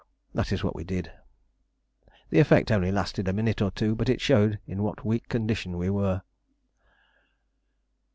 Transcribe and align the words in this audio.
That 0.33 0.51
is 0.51 0.63
what 0.63 0.75
we 0.75 0.83
did. 0.83 1.11
The 2.31 2.39
effect 2.39 2.71
only 2.71 2.91
lasted 2.91 3.27
a 3.27 3.33
minute 3.33 3.61
or 3.61 3.69
two, 3.69 3.93
but 3.93 4.09
it 4.09 4.19
showed 4.19 4.57
in 4.65 4.81
what 4.81 5.01
a 5.01 5.07
weak 5.07 5.29
condition 5.29 5.77
we 5.77 5.91
were. 5.91 6.23